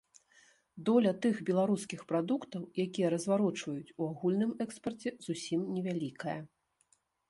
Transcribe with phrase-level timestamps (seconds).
[0.87, 6.41] Доля тых беларускіх прадуктаў, якія разварочваюць, у агульным экспарце зусім невялікая.